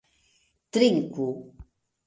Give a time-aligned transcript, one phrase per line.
[0.71, 1.27] Trinku!